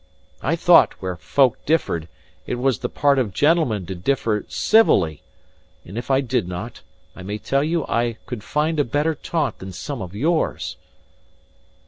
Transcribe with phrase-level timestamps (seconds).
[0.41, 2.07] I thought, where folk differed,
[2.47, 5.21] it was the part of gentlemen to differ civilly;
[5.85, 6.81] and if I did not,
[7.15, 10.75] I may tell you I could find a better taunt than some of yours."